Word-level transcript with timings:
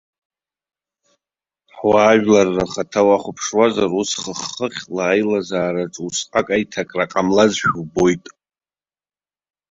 Ҳуаажәларра 1.75 2.63
ахаҭа 2.67 3.01
уахәаԥшуазар, 3.07 3.89
ус 4.01 4.09
хыхь-хыхьла 4.21 5.03
аилазаараҿ 5.07 5.95
усҟак 6.05 6.47
еиҭакра 6.55 7.11
ҟамлазшәа 7.11 7.69
убоит. 7.81 8.25